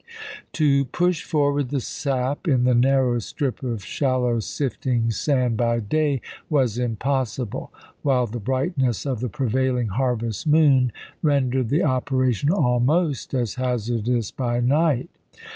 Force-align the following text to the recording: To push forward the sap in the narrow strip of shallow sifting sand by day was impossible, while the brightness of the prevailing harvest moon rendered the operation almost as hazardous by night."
To 0.53 0.85
push 0.85 1.23
forward 1.23 1.69
the 1.69 1.79
sap 1.79 2.47
in 2.47 2.63
the 2.63 2.73
narrow 2.73 3.19
strip 3.19 3.61
of 3.61 3.85
shallow 3.85 4.39
sifting 4.39 5.11
sand 5.11 5.57
by 5.57 5.79
day 5.79 6.21
was 6.49 6.79
impossible, 6.79 7.71
while 8.01 8.25
the 8.25 8.39
brightness 8.39 9.05
of 9.05 9.19
the 9.19 9.29
prevailing 9.29 9.89
harvest 9.89 10.47
moon 10.47 10.91
rendered 11.21 11.69
the 11.69 11.83
operation 11.83 12.49
almost 12.49 13.35
as 13.35 13.53
hazardous 13.61 14.31
by 14.31 14.59
night." 14.59 15.11